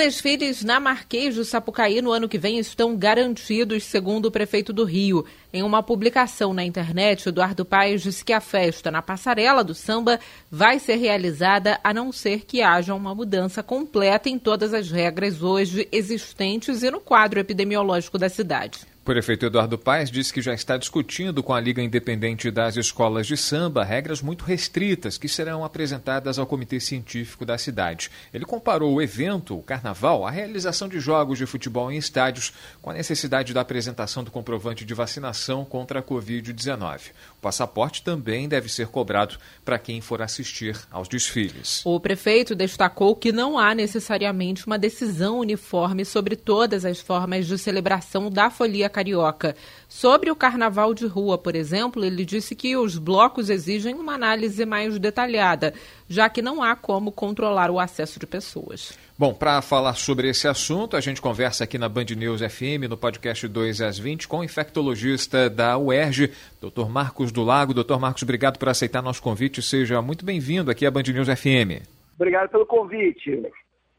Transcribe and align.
Desfiles 0.00 0.64
na 0.64 0.80
Marquês 0.80 1.34
do 1.34 1.44
Sapucaí 1.44 2.00
no 2.00 2.10
ano 2.10 2.26
que 2.26 2.38
vem 2.38 2.58
estão 2.58 2.96
garantidos, 2.96 3.84
segundo 3.84 4.24
o 4.24 4.30
prefeito 4.30 4.72
do 4.72 4.82
Rio. 4.82 5.26
Em 5.52 5.62
uma 5.62 5.82
publicação 5.82 6.54
na 6.54 6.64
internet, 6.64 7.28
Eduardo 7.28 7.66
Paes 7.66 8.00
disse 8.00 8.24
que 8.24 8.32
a 8.32 8.40
festa 8.40 8.90
na 8.90 9.02
passarela 9.02 9.62
do 9.62 9.74
samba 9.74 10.18
vai 10.50 10.78
ser 10.78 10.96
realizada 10.96 11.78
a 11.84 11.92
não 11.92 12.12
ser 12.12 12.46
que 12.46 12.62
haja 12.62 12.94
uma 12.94 13.14
mudança 13.14 13.62
completa 13.62 14.30
em 14.30 14.38
todas 14.38 14.72
as 14.72 14.90
regras 14.90 15.42
hoje 15.42 15.86
existentes 15.92 16.82
e 16.82 16.90
no 16.90 16.98
quadro 16.98 17.38
epidemiológico 17.38 18.16
da 18.16 18.30
cidade. 18.30 18.89
O 19.02 19.02
prefeito 19.10 19.46
Eduardo 19.46 19.78
Paes 19.78 20.10
disse 20.10 20.30
que 20.30 20.42
já 20.42 20.52
está 20.52 20.76
discutindo 20.76 21.42
com 21.42 21.54
a 21.54 21.58
Liga 21.58 21.82
Independente 21.82 22.50
das 22.50 22.76
Escolas 22.76 23.26
de 23.26 23.34
Samba 23.34 23.82
regras 23.82 24.20
muito 24.20 24.44
restritas 24.44 25.16
que 25.16 25.26
serão 25.26 25.64
apresentadas 25.64 26.38
ao 26.38 26.46
Comitê 26.46 26.78
Científico 26.78 27.46
da 27.46 27.56
cidade. 27.56 28.10
Ele 28.32 28.44
comparou 28.44 28.92
o 28.92 29.00
evento, 29.00 29.58
o 29.58 29.62
carnaval, 29.62 30.26
à 30.26 30.30
realização 30.30 30.86
de 30.86 31.00
jogos 31.00 31.38
de 31.38 31.46
futebol 31.46 31.90
em 31.90 31.96
estádios, 31.96 32.52
com 32.82 32.90
a 32.90 32.92
necessidade 32.92 33.54
da 33.54 33.62
apresentação 33.62 34.22
do 34.22 34.30
comprovante 34.30 34.84
de 34.84 34.92
vacinação 34.92 35.64
contra 35.64 36.00
a 36.00 36.02
Covid-19. 36.02 37.12
O 37.38 37.40
passaporte 37.40 38.02
também 38.02 38.50
deve 38.50 38.68
ser 38.68 38.88
cobrado 38.88 39.38
para 39.64 39.78
quem 39.78 40.02
for 40.02 40.20
assistir 40.20 40.78
aos 40.90 41.08
desfiles. 41.08 41.80
O 41.86 41.98
prefeito 41.98 42.54
destacou 42.54 43.16
que 43.16 43.32
não 43.32 43.58
há 43.58 43.74
necessariamente 43.74 44.66
uma 44.66 44.78
decisão 44.78 45.38
uniforme 45.38 46.04
sobre 46.04 46.36
todas 46.36 46.84
as 46.84 47.00
formas 47.00 47.46
de 47.46 47.56
celebração 47.56 48.28
da 48.28 48.50
folia 48.50 48.89
carioca. 48.90 49.56
Sobre 49.88 50.30
o 50.30 50.36
carnaval 50.36 50.92
de 50.92 51.06
rua, 51.06 51.38
por 51.38 51.54
exemplo, 51.54 52.04
ele 52.04 52.24
disse 52.24 52.54
que 52.54 52.76
os 52.76 52.98
blocos 52.98 53.48
exigem 53.48 53.94
uma 53.94 54.14
análise 54.14 54.66
mais 54.66 54.98
detalhada, 54.98 55.72
já 56.08 56.28
que 56.28 56.42
não 56.42 56.62
há 56.62 56.76
como 56.76 57.10
controlar 57.10 57.70
o 57.70 57.80
acesso 57.80 58.20
de 58.20 58.26
pessoas. 58.26 58.98
Bom, 59.20 59.34
para 59.34 59.60
falar 59.60 59.94
sobre 59.94 60.30
esse 60.30 60.48
assunto, 60.48 60.96
a 60.96 61.00
gente 61.00 61.20
conversa 61.20 61.64
aqui 61.64 61.76
na 61.76 61.90
Band 61.90 62.06
News 62.16 62.40
FM, 62.40 62.88
no 62.88 62.96
podcast 62.96 63.46
2 63.46 63.82
às 63.82 63.98
20, 63.98 64.26
com 64.26 64.38
o 64.38 64.44
infectologista 64.44 65.50
da 65.50 65.76
UERJ, 65.76 66.32
Dr. 66.60 66.88
Marcos 66.88 67.30
do 67.30 67.42
Lago. 67.42 67.74
Dr. 67.74 67.98
Marcos, 67.98 68.22
obrigado 68.22 68.58
por 68.58 68.70
aceitar 68.70 69.02
nosso 69.02 69.22
convite. 69.22 69.60
Seja 69.60 70.00
muito 70.00 70.24
bem-vindo 70.24 70.70
aqui 70.70 70.86
à 70.86 70.90
Band 70.90 71.02
News 71.02 71.28
FM. 71.28 71.84
Obrigado 72.16 72.48
pelo 72.48 72.64
convite. 72.64 73.42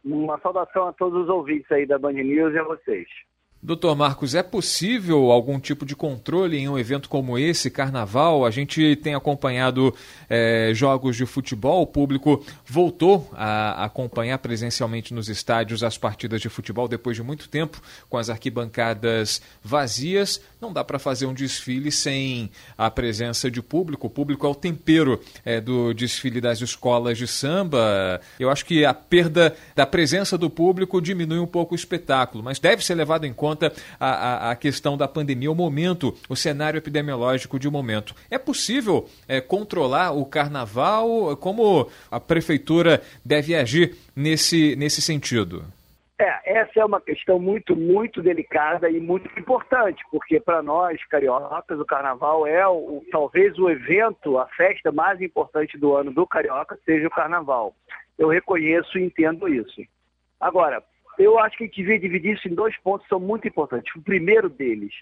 Uma 0.03 0.39
saudação 0.39 0.87
a 0.87 0.93
todos 0.93 1.21
os 1.21 1.29
ouvintes 1.29 1.71
aí 1.71 1.85
da 1.85 1.99
Band 1.99 2.13
News 2.13 2.55
e 2.55 2.57
a 2.57 2.63
vocês. 2.63 3.07
Doutor 3.63 3.95
Marcos, 3.95 4.33
é 4.33 4.41
possível 4.41 5.29
algum 5.29 5.59
tipo 5.59 5.85
de 5.85 5.95
controle 5.95 6.57
em 6.57 6.67
um 6.67 6.79
evento 6.79 7.07
como 7.07 7.37
esse, 7.37 7.69
carnaval? 7.69 8.43
A 8.43 8.49
gente 8.49 8.95
tem 8.95 9.13
acompanhado 9.13 9.93
é, 10.27 10.71
jogos 10.73 11.15
de 11.15 11.27
futebol, 11.27 11.83
o 11.83 11.85
público 11.85 12.43
voltou 12.65 13.29
a 13.33 13.85
acompanhar 13.85 14.39
presencialmente 14.39 15.13
nos 15.13 15.29
estádios 15.29 15.83
as 15.83 15.95
partidas 15.95 16.41
de 16.41 16.49
futebol 16.49 16.87
depois 16.87 17.15
de 17.15 17.21
muito 17.21 17.47
tempo, 17.47 17.79
com 18.09 18.17
as 18.17 18.31
arquibancadas 18.31 19.43
vazias. 19.63 20.41
Não 20.59 20.73
dá 20.73 20.83
para 20.83 20.97
fazer 20.97 21.27
um 21.27 21.33
desfile 21.33 21.91
sem 21.91 22.49
a 22.75 22.89
presença 22.89 23.51
de 23.51 23.61
público. 23.61 24.07
O 24.07 24.09
público 24.09 24.47
é 24.47 24.49
o 24.49 24.55
tempero 24.55 25.21
é, 25.45 25.61
do 25.61 25.93
desfile 25.93 26.41
das 26.41 26.61
escolas 26.61 27.15
de 27.15 27.27
samba. 27.27 28.21
Eu 28.39 28.49
acho 28.49 28.65
que 28.65 28.83
a 28.85 28.93
perda 28.93 29.55
da 29.75 29.85
presença 29.85 30.35
do 30.35 30.49
público 30.49 30.99
diminui 30.99 31.37
um 31.37 31.45
pouco 31.45 31.75
o 31.75 31.77
espetáculo, 31.77 32.43
mas 32.43 32.57
deve 32.57 32.83
ser 32.83 32.95
levado 32.95 33.25
em 33.25 33.33
conta 33.33 33.50
conta 33.51 33.73
a, 33.99 34.07
a, 34.07 34.51
a, 34.51 34.55
questão 34.55 34.97
da 34.97 35.07
pandemia, 35.07 35.51
o 35.51 35.55
momento, 35.55 36.15
o 36.29 36.35
cenário 36.35 36.77
epidemiológico 36.77 37.59
de 37.59 37.69
momento. 37.69 38.15
É 38.29 38.37
possível 38.37 39.07
é, 39.27 39.41
controlar 39.41 40.11
o 40.11 40.25
carnaval? 40.25 41.35
Como 41.37 41.89
a 42.09 42.19
prefeitura 42.19 43.01
deve 43.25 43.55
agir 43.55 43.95
nesse, 44.15 44.75
nesse 44.75 45.01
sentido? 45.01 45.65
É, 46.19 46.59
essa 46.59 46.79
é 46.79 46.85
uma 46.85 47.01
questão 47.01 47.39
muito, 47.39 47.75
muito 47.75 48.21
delicada 48.21 48.89
e 48.89 48.99
muito 48.99 49.27
importante, 49.39 50.03
porque 50.11 50.39
para 50.39 50.61
nós, 50.61 51.03
cariocas, 51.07 51.79
o 51.79 51.85
carnaval 51.85 52.45
é 52.45 52.65
o, 52.67 53.03
talvez 53.11 53.57
o 53.57 53.69
evento, 53.69 54.37
a 54.37 54.45
festa 54.49 54.91
mais 54.91 55.19
importante 55.19 55.77
do 55.77 55.95
ano 55.95 56.11
do 56.11 56.27
carioca 56.27 56.77
seja 56.85 57.07
o 57.07 57.11
carnaval. 57.11 57.73
Eu 58.19 58.29
reconheço 58.29 58.99
e 58.99 59.03
entendo 59.03 59.47
isso. 59.47 59.81
Agora, 60.39 60.83
eu 61.23 61.39
acho 61.39 61.57
que 61.57 61.63
a 61.63 61.67
gente 61.67 61.75
devia 61.75 61.99
dividir 61.99 62.35
isso 62.35 62.47
em 62.47 62.55
dois 62.55 62.75
pontos 62.77 63.03
que 63.03 63.09
são 63.09 63.19
muito 63.19 63.47
importantes. 63.47 63.93
O 63.95 64.01
primeiro 64.01 64.49
deles, 64.49 64.93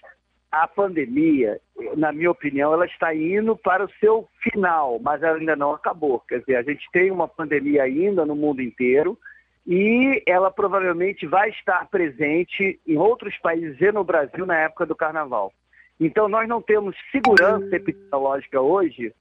a 0.50 0.66
pandemia, 0.66 1.60
na 1.96 2.12
minha 2.12 2.30
opinião, 2.30 2.72
ela 2.72 2.86
está 2.86 3.14
indo 3.14 3.56
para 3.56 3.84
o 3.84 3.90
seu 4.00 4.28
final, 4.42 4.98
mas 5.00 5.22
ela 5.22 5.38
ainda 5.38 5.56
não 5.56 5.72
acabou. 5.72 6.20
Quer 6.20 6.40
dizer, 6.40 6.56
a 6.56 6.62
gente 6.62 6.86
tem 6.92 7.10
uma 7.10 7.28
pandemia 7.28 7.84
ainda 7.84 8.26
no 8.26 8.34
mundo 8.34 8.60
inteiro 8.60 9.18
e 9.66 10.22
ela 10.26 10.50
provavelmente 10.50 11.26
vai 11.26 11.50
estar 11.50 11.86
presente 11.88 12.80
em 12.86 12.96
outros 12.96 13.36
países 13.38 13.80
e 13.80 13.92
no 13.92 14.02
Brasil 14.02 14.44
na 14.44 14.56
época 14.56 14.86
do 14.86 14.96
carnaval. 14.96 15.52
Então, 16.00 16.28
nós 16.28 16.48
não 16.48 16.62
temos 16.62 16.96
segurança 17.12 17.76
epidemiológica 17.76 18.60
hoje 18.60 19.14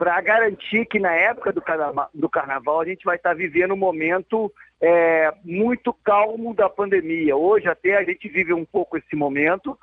para 0.00 0.18
garantir 0.22 0.86
que 0.86 0.98
na 0.98 1.12
época 1.12 1.52
do 1.52 1.60
carnaval, 1.60 2.08
do 2.14 2.26
carnaval, 2.26 2.80
a 2.80 2.86
gente 2.86 3.04
vai 3.04 3.16
estar 3.16 3.34
vivendo 3.34 3.74
um 3.74 3.76
momento 3.76 4.50
é, 4.80 5.30
muito 5.44 5.92
calmo 5.92 6.54
da 6.54 6.70
pandemia. 6.70 7.36
Hoje 7.36 7.68
até 7.68 7.98
a 7.98 8.02
gente 8.02 8.26
vive 8.26 8.54
um 8.54 8.64
pouco 8.64 8.96
esse 8.96 9.14
momento, 9.14 9.78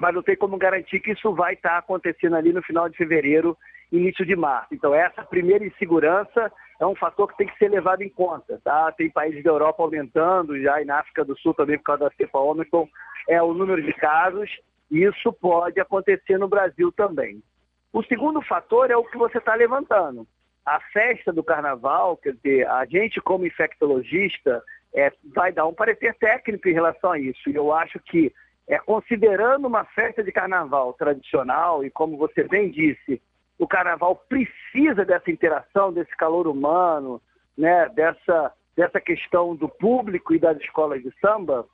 mas 0.00 0.12
não 0.12 0.24
tem 0.24 0.34
como 0.34 0.58
garantir 0.58 0.98
que 0.98 1.12
isso 1.12 1.32
vai 1.36 1.54
estar 1.54 1.78
acontecendo 1.78 2.34
ali 2.34 2.52
no 2.52 2.60
final 2.64 2.88
de 2.88 2.96
fevereiro, 2.96 3.56
início 3.92 4.26
de 4.26 4.34
março. 4.34 4.74
Então 4.74 4.92
essa 4.92 5.22
primeira 5.22 5.64
insegurança 5.64 6.50
é 6.80 6.84
um 6.84 6.96
fator 6.96 7.28
que 7.28 7.36
tem 7.36 7.46
que 7.46 7.58
ser 7.58 7.70
levado 7.70 8.02
em 8.02 8.08
conta. 8.08 8.60
Tá? 8.64 8.90
Tem 8.90 9.08
países 9.08 9.44
da 9.44 9.50
Europa 9.50 9.84
aumentando, 9.84 10.60
já 10.60 10.82
e 10.82 10.84
na 10.84 10.98
África 10.98 11.24
do 11.24 11.38
Sul 11.38 11.54
também 11.54 11.78
por 11.78 11.84
causa 11.84 12.06
da 12.06 12.16
cepa 12.16 12.40
Omicron, 12.40 12.88
é 13.28 13.40
o 13.40 13.54
número 13.54 13.80
de 13.80 13.92
casos. 13.92 14.50
Isso 14.90 15.32
pode 15.32 15.78
acontecer 15.78 16.38
no 16.38 16.48
Brasil 16.48 16.90
também. 16.90 17.40
O 17.92 18.02
segundo 18.02 18.42
fator 18.42 18.90
é 18.90 18.96
o 18.96 19.04
que 19.04 19.16
você 19.16 19.38
está 19.38 19.54
levantando. 19.54 20.26
A 20.64 20.80
festa 20.92 21.32
do 21.32 21.42
carnaval, 21.42 22.16
quer 22.16 22.34
dizer, 22.34 22.68
a 22.68 22.84
gente 22.84 23.20
como 23.20 23.46
infectologista 23.46 24.62
é, 24.94 25.12
vai 25.34 25.52
dar 25.52 25.66
um 25.66 25.74
parecer 25.74 26.14
técnico 26.14 26.68
em 26.68 26.74
relação 26.74 27.12
a 27.12 27.18
isso. 27.18 27.48
E 27.48 27.54
eu 27.54 27.72
acho 27.72 27.98
que, 28.00 28.32
é, 28.66 28.78
considerando 28.78 29.66
uma 29.66 29.84
festa 29.84 30.22
de 30.22 30.30
carnaval 30.30 30.92
tradicional, 30.92 31.84
e 31.84 31.90
como 31.90 32.18
você 32.18 32.44
bem 32.44 32.70
disse, 32.70 33.20
o 33.58 33.66
carnaval 33.66 34.14
precisa 34.28 35.04
dessa 35.04 35.30
interação, 35.30 35.92
desse 35.92 36.14
calor 36.16 36.46
humano, 36.46 37.20
né, 37.56 37.88
dessa, 37.88 38.52
dessa 38.76 39.00
questão 39.00 39.56
do 39.56 39.68
público 39.68 40.34
e 40.34 40.38
das 40.38 40.58
escolas 40.58 41.02
de 41.02 41.12
samba, 41.20 41.66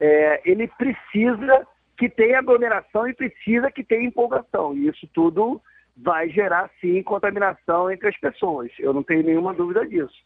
é, 0.00 0.42
ele 0.44 0.66
precisa 0.66 1.66
que 2.02 2.08
tem 2.08 2.34
aglomeração 2.34 3.06
e 3.06 3.14
precisa 3.14 3.70
que 3.70 3.84
tenha 3.84 4.08
empolgação. 4.08 4.74
E 4.74 4.88
isso 4.88 5.08
tudo 5.14 5.62
vai 5.96 6.28
gerar, 6.30 6.68
sim, 6.80 7.00
contaminação 7.00 7.88
entre 7.88 8.08
as 8.08 8.18
pessoas. 8.18 8.72
Eu 8.76 8.92
não 8.92 9.04
tenho 9.04 9.22
nenhuma 9.22 9.54
dúvida 9.54 9.86
disso. 9.86 10.20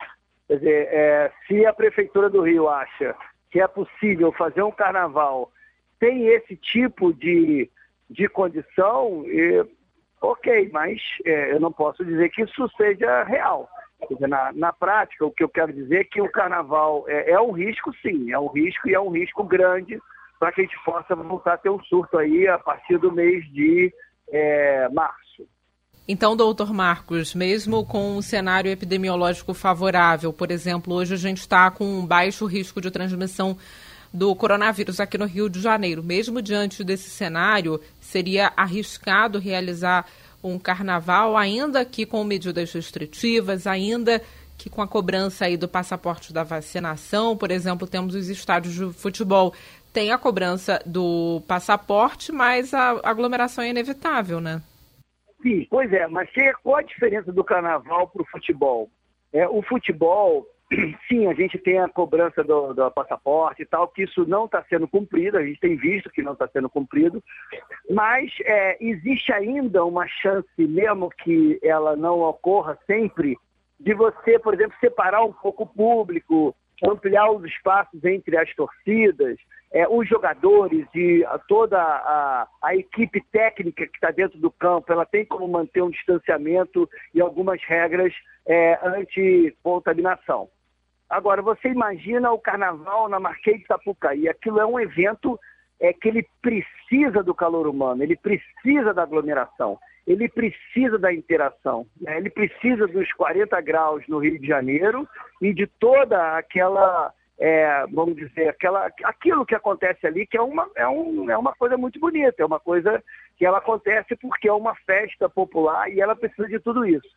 Quer 0.48 0.56
dizer, 0.56 0.88
é, 0.91 1.32
se 1.47 1.66
a 1.66 1.75
Prefeitura 1.75 2.31
do 2.31 2.41
Rio 2.41 2.66
acha 2.66 3.15
que 3.50 3.60
é 3.60 3.69
possível 3.69 4.32
fazer 4.32 4.62
um 4.62 4.70
carnaval 4.70 5.53
tem 6.00 6.28
esse 6.28 6.56
tipo 6.56 7.12
de, 7.12 7.70
de 8.09 8.26
condição, 8.26 9.25
e, 9.26 9.62
ok, 10.22 10.70
mas 10.72 10.98
é, 11.26 11.53
eu 11.53 11.60
não 11.60 11.72
posso 11.72 12.03
dizer 12.06 12.30
que 12.30 12.42
isso 12.42 12.71
seja 12.78 13.22
real. 13.24 13.68
Na, 14.18 14.51
na, 14.54 14.72
prática, 14.72 15.27
o 15.27 15.30
que 15.30 15.45
eu 15.45 15.48
quero 15.51 15.74
dizer 15.74 16.01
é 16.01 16.04
que 16.04 16.22
o 16.22 16.30
carnaval 16.30 17.04
é, 17.06 17.33
é 17.33 17.41
um 17.41 17.51
risco, 17.51 17.95
sim, 17.97 18.33
é 18.33 18.39
um 18.39 18.48
risco 18.48 18.89
e 18.89 18.95
é 18.95 19.01
um 19.01 19.10
risco 19.10 19.45
grande 19.45 20.01
para 20.38 20.53
que 20.53 20.60
a 20.60 20.65
gente 20.65 20.77
possa 20.84 21.15
voltar 21.15 21.54
a 21.54 21.59
ter 21.59 21.71
um 21.71 21.83
surto 21.84 22.18
aí 22.18 22.47
a 22.47 22.59
partir 22.59 22.98
do 22.98 23.12
mês 23.12 23.44
de 23.53 23.92
é, 24.30 24.88
março. 24.91 25.47
Então, 26.09 26.36
doutor 26.36 26.72
Marcos, 26.72 27.34
mesmo 27.34 27.84
com 27.84 28.16
um 28.16 28.22
cenário 28.22 28.71
epidemiológico 28.71 29.53
favorável, 29.53 30.33
por 30.33 30.53
exemplo, 30.53 30.94
hoje 30.94 31.15
a 31.15 31.16
gente 31.16 31.38
está 31.38 31.68
com 31.68 31.84
um 31.84 32.06
baixo 32.06 32.47
risco 32.47 32.80
de 32.80 32.92
transmissão 32.92 33.56
do 34.12 34.34
coronavírus 34.36 35.00
aqui 35.00 35.18
no 35.18 35.27
Rio 35.27 35.50
de 35.50 35.60
Janeiro. 35.60 36.04
Mesmo 36.04 36.41
diante 36.41 36.84
desse 36.84 37.10
cenário, 37.10 37.80
seria 38.00 38.53
arriscado 38.56 39.41
realizar 39.41 40.06
um 40.42 40.59
carnaval, 40.60 41.36
ainda 41.36 41.84
que 41.84 42.06
com 42.06 42.22
medidas 42.22 42.72
restritivas, 42.72 43.66
ainda 43.66 44.22
que 44.56 44.71
com 44.71 44.80
a 44.80 44.89
cobrança 44.89 45.44
aí 45.44 45.56
do 45.56 45.68
passaporte 45.68 46.32
da 46.32 46.42
vacinação, 46.42 47.36
por 47.36 47.50
exemplo, 47.50 47.86
temos 47.86 48.15
os 48.15 48.28
estádios 48.28 48.74
de 48.74 48.92
futebol 48.92 49.53
tem 49.97 50.13
a 50.13 50.19
cobrança 50.19 50.78
do 50.84 51.41
passaporte, 51.48 52.31
mas 52.31 52.75
a 52.75 53.01
aglomeração 53.03 53.65
é 53.65 53.71
inevitável, 53.71 54.43
né? 54.43 54.60
Sim, 55.43 55.66
pois 55.71 55.91
é, 55.91 56.07
mas 56.07 56.28
qual 56.63 56.77
a 56.77 56.83
diferença 56.83 57.33
do 57.33 57.43
carnaval 57.43 58.07
para 58.09 58.21
o 58.21 58.27
futebol? 58.27 58.91
É, 59.33 59.48
o 59.48 59.63
futebol, 59.63 60.47
sim, 61.09 61.27
a 61.28 61.33
gente 61.33 61.57
tem 61.57 61.78
a 61.78 61.89
cobrança 61.89 62.45
do, 62.45 62.75
do 62.75 62.91
passaporte 62.91 63.63
e 63.63 63.65
tal, 63.65 63.89
que 63.89 64.03
isso 64.03 64.27
não 64.27 64.45
está 64.45 64.63
sendo 64.69 64.87
cumprido, 64.87 65.39
a 65.39 65.43
gente 65.43 65.60
tem 65.60 65.77
visto 65.77 66.10
que 66.10 66.21
não 66.21 66.34
está 66.34 66.47
sendo 66.49 66.69
cumprido, 66.69 67.25
mas 67.89 68.31
é, 68.45 68.77
existe 68.78 69.33
ainda 69.33 69.83
uma 69.83 70.07
chance, 70.07 70.47
mesmo 70.59 71.09
que 71.09 71.59
ela 71.63 71.97
não 71.97 72.21
ocorra 72.21 72.78
sempre, 72.87 73.39
de 73.81 73.95
você, 73.95 74.39
por 74.39 74.53
exemplo, 74.53 74.77
separar 74.78 75.25
um 75.25 75.33
pouco 75.33 75.63
o 75.63 75.66
público, 75.66 76.54
ampliar 76.84 77.31
os 77.31 77.42
espaços 77.45 78.04
entre 78.04 78.37
as 78.37 78.54
torcidas, 78.54 79.39
é, 79.77 79.87
os 79.87 80.09
jogadores 80.09 80.87
e 80.95 81.23
toda 81.47 81.78
a, 81.78 82.49
a 82.63 82.75
equipe 82.75 83.23
técnica 83.31 83.87
que 83.87 83.95
está 83.95 84.11
dentro 84.11 84.39
do 84.39 84.51
campo, 84.51 84.91
ela 84.91 85.05
tem 85.05 85.23
como 85.23 85.47
manter 85.47 85.83
um 85.83 85.91
distanciamento 85.91 86.89
e 87.13 87.21
algumas 87.21 87.63
regras 87.63 88.11
é, 88.47 88.81
anti-contaminação. 88.83 90.49
Agora, 91.11 91.43
você 91.43 91.69
imagina 91.69 92.33
o 92.33 92.39
carnaval 92.39 93.07
na 93.11 93.21
Marquês 93.21 93.61
de 93.61 93.67
Sapucaí, 93.67 94.27
aquilo 94.27 94.61
é 94.61 94.65
um 94.65 94.81
evento 94.81 95.39
é, 95.78 95.93
que 95.93 96.09
ele 96.09 96.27
precisa 96.41 97.23
do 97.23 97.34
calor 97.34 97.67
humano, 97.67 98.03
ele 98.03 98.17
precisa 98.17 98.95
da 98.95 99.03
aglomeração 99.03 99.78
ele 100.07 100.28
precisa 100.28 100.97
da 100.99 101.13
interação, 101.13 101.84
né? 102.01 102.17
ele 102.17 102.31
precisa 102.31 102.87
dos 102.87 103.13
40 103.15 103.61
graus 103.61 104.05
no 104.07 104.19
Rio 104.19 104.39
de 104.39 104.47
Janeiro 104.47 105.07
e 105.43 105.53
de 105.53 105.67
toda 105.67 106.37
aquela, 106.37 107.13
é, 107.38 107.84
vamos 107.92 108.16
dizer, 108.16 108.48
aquela, 108.48 108.91
aquilo 109.04 109.44
que 109.44 109.54
acontece 109.54 110.06
ali, 110.06 110.27
que 110.27 110.38
é 110.38 110.42
uma, 110.42 110.68
é, 110.74 110.88
um, 110.88 111.30
é 111.30 111.36
uma 111.36 111.54
coisa 111.54 111.77
muito 111.77 112.00
bonita, 112.00 112.42
é 112.42 112.47
uma 112.47 112.60
coisa 112.60 113.03
que 113.36 113.44
ela 113.44 113.59
acontece 113.59 114.16
porque 114.16 114.48
é 114.48 114.53
uma 114.53 114.74
festa 114.74 115.28
popular 115.28 115.91
e 115.91 116.00
ela 116.00 116.16
precisa 116.16 116.48
de 116.48 116.59
tudo 116.59 116.86
isso. 116.86 117.09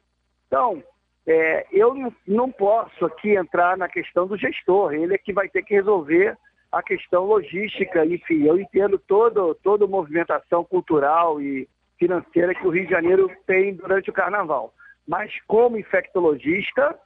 Então, 0.48 0.84
é, 1.26 1.66
eu 1.72 1.96
não, 2.28 2.52
posso 2.52 3.06
aqui 3.06 3.36
entrar 3.36 3.78
na 3.78 3.88
questão 3.88 4.28
do 4.28 4.38
gestor, 4.38 4.94
ele 4.94 5.14
é 5.14 5.18
que 5.18 5.32
vai 5.32 5.48
ter 5.48 5.64
que 5.64 5.76
resolver 5.76 6.36
a 6.72 6.84
questão 6.84 7.24
logística, 7.26 8.06
enfim, 8.06 8.44
eu 8.44 8.60
entendo 8.60 9.00
todo, 9.00 9.56
toda 9.56 9.88
movimentação 9.88 10.64
cultural 10.64 11.42
e 11.42 11.68
financeira 11.98 12.54
que 12.54 12.66
o 12.66 12.70
Rio 12.70 12.86
de 12.86 12.92
Janeiro 12.92 13.32
tem 13.48 13.76
durante 13.76 14.10
o 14.10 14.14
carnaval. 14.14 14.74
Mas 15.08 15.32
como 15.48 15.78
infectologista, 15.78 16.98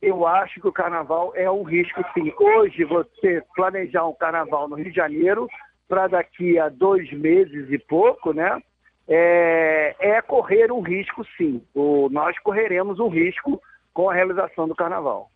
eu 0.00 0.26
acho 0.26 0.60
que 0.60 0.68
o 0.68 0.72
carnaval 0.72 1.32
é 1.34 1.50
um 1.50 1.62
risco 1.62 2.02
sim. 2.14 2.32
Hoje 2.38 2.84
você 2.84 3.42
planejar 3.54 4.06
um 4.06 4.14
carnaval 4.14 4.68
no 4.68 4.76
Rio 4.76 4.90
de 4.90 4.96
Janeiro 4.96 5.48
para 5.88 6.06
daqui 6.06 6.58
a 6.58 6.68
dois 6.68 7.10
meses 7.12 7.70
e 7.70 7.78
pouco, 7.78 8.32
né? 8.32 8.62
É, 9.08 9.96
é 9.98 10.22
correr 10.22 10.70
um 10.70 10.80
risco 10.80 11.24
sim. 11.36 11.62
O, 11.74 12.08
nós 12.10 12.38
correremos 12.40 13.00
um 13.00 13.08
risco 13.08 13.60
com 13.92 14.10
a 14.10 14.14
realização 14.14 14.68
do 14.68 14.76
carnaval. 14.76 15.30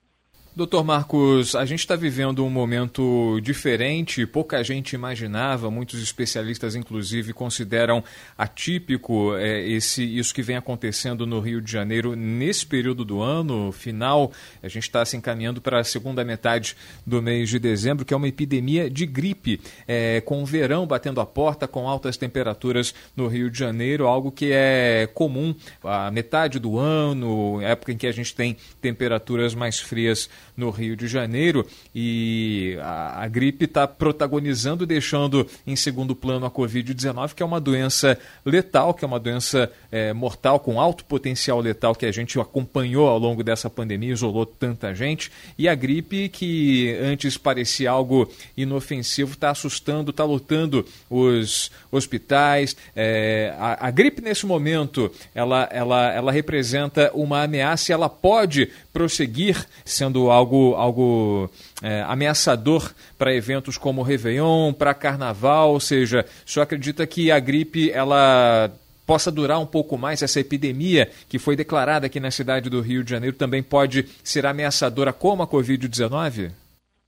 Doutor 0.55 0.85
Marcos, 0.85 1.55
a 1.55 1.65
gente 1.65 1.79
está 1.79 1.97
vivendo 1.97 2.45
um 2.45 2.51
momento 2.51 3.41
diferente, 3.41 4.27
pouca 4.27 4.63
gente 4.63 4.93
imaginava, 4.93 5.71
muitos 5.71 6.03
especialistas, 6.03 6.77
inclusive, 6.77 7.33
consideram 7.33 8.05
atípico 8.37 9.35
é, 9.35 9.67
esse, 9.67 10.05
isso 10.05 10.35
que 10.35 10.43
vem 10.43 10.55
acontecendo 10.55 11.27
no 11.27 11.41
Rio 11.41 11.59
de 11.59 11.73
Janeiro 11.73 12.15
nesse 12.15 12.67
período 12.67 13.03
do 13.03 13.23
ano, 13.23 13.73
final. 13.73 14.31
A 14.63 14.69
gente 14.69 14.83
está 14.83 15.03
se 15.07 15.17
encaminhando 15.17 15.59
para 15.59 15.81
a 15.81 15.85
segunda 15.85 16.23
metade 16.23 16.77
do 17.07 17.23
mês 17.23 17.49
de 17.49 17.59
dezembro, 17.59 18.05
que 18.05 18.13
é 18.13 18.17
uma 18.17 18.29
epidemia 18.29 18.91
de 18.91 19.07
gripe, 19.07 19.59
é, 19.89 20.21
com 20.21 20.43
o 20.43 20.45
verão 20.45 20.87
batendo 20.87 21.23
a 21.23 21.25
porta, 21.25 21.67
com 21.67 21.89
altas 21.89 22.19
temperaturas 22.19 22.95
no 23.17 23.27
Rio 23.27 23.51
de 23.51 23.59
Janeiro, 23.59 24.07
algo 24.07 24.31
que 24.31 24.51
é 24.53 25.09
comum 25.15 25.55
a 25.83 26.11
metade 26.11 26.59
do 26.59 26.79
ano, 26.79 27.59
época 27.63 27.91
em 27.93 27.97
que 27.97 28.07
a 28.07 28.13
gente 28.13 28.35
tem 28.35 28.55
temperaturas 28.83 29.55
mais 29.55 29.79
frias 29.79 30.29
no 30.57 30.71
Rio 30.71 30.97
de 30.97 31.09
Janeiro 31.09 31.67
e 31.95 32.77
a, 32.81 33.25
a 33.25 33.29
gripe 33.29 33.65
está 33.65 33.87
protagonizando, 33.87 34.87
deixando 34.87 35.47
em 35.67 35.77
segundo 35.77 36.15
plano 36.15 36.47
a 36.47 36.51
Covid-19, 36.51 37.35
que 37.35 37.43
é 37.43 37.47
uma 37.47 37.61
doença 37.61 38.19
letal, 38.45 38.95
que 38.95 39.05
é 39.05 39.09
uma 39.09 39.19
doença 39.19 39.71
é, 39.91 40.13
mortal 40.13 40.61
com 40.61 40.81
alto 40.81 41.05
potencial 41.05 41.61
letal 41.61 41.95
que 41.95 42.07
a 42.07 42.13
gente 42.13 42.39
acompanhou 42.39 43.09
ao 43.09 43.19
longo 43.19 43.43
dessa 43.43 43.71
pandemia, 43.71 44.13
isolou 44.13 44.45
tanta 44.45 44.95
gente, 44.95 45.31
e 45.57 45.69
a 45.69 45.75
gripe 45.75 46.29
que 46.29 46.97
antes 47.01 47.37
parecia 47.37 47.91
algo 47.91 48.31
inofensivo 48.57 49.33
está 49.33 49.51
assustando, 49.51 50.11
está 50.11 50.25
lutando 50.25 50.87
os 51.09 51.71
hospitais. 51.91 52.77
É, 52.95 53.55
a, 53.59 53.89
a 53.89 53.91
gripe 53.91 54.23
nesse 54.23 54.47
momento 54.47 55.11
ela, 55.35 55.69
ela, 55.71 56.13
ela 56.13 56.33
representa 56.33 57.11
uma 57.15 57.43
ameaça 57.43 57.91
e 57.91 57.95
ela 57.95 58.09
pode 58.09 58.71
prosseguir 58.93 59.67
sendo 59.85 60.31
algo, 60.31 60.75
algo 60.75 61.51
é, 61.83 62.03
ameaçador 62.03 62.93
para 63.19 63.35
eventos 63.35 63.79
como 63.79 64.03
Réveillon, 64.03 64.73
para 64.73 64.95
Carnaval, 64.95 65.71
ou 65.71 65.81
seja, 65.81 66.27
o 66.47 66.51
senhor 66.51 66.65
acredita 66.65 67.07
que 67.07 67.31
a 67.31 67.39
gripe 67.39 67.91
ela 67.91 68.71
possa 69.07 69.31
durar 69.31 69.59
um 69.59 69.67
pouco 69.67 69.99
mais, 69.99 70.23
essa 70.23 70.41
epidemia 70.41 71.11
que 71.29 71.39
foi 71.39 71.57
declarada 71.57 72.07
aqui 72.07 72.21
na 72.21 72.31
cidade 72.31 72.71
do 72.71 72.81
Rio 72.81 73.03
de 73.03 73.11
Janeiro 73.11 73.37
também 73.37 73.63
pode 73.63 74.05
ser 74.23 74.47
ameaçadora 74.47 75.13
como 75.13 75.43
a 75.43 75.47
Covid-19? 75.47 76.51